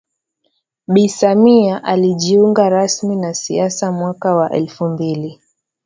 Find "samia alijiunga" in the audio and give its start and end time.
1.09-2.69